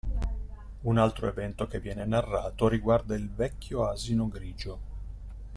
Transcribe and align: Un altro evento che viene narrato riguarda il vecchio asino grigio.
Un 0.81 0.97
altro 0.97 1.27
evento 1.27 1.67
che 1.67 1.79
viene 1.79 2.03
narrato 2.05 2.67
riguarda 2.67 3.13
il 3.13 3.29
vecchio 3.29 3.87
asino 3.87 4.27
grigio. 4.27 4.79